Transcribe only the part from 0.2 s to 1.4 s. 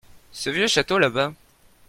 Ce vieux château là-bas.